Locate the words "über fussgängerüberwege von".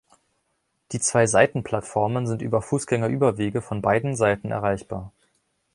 2.41-3.83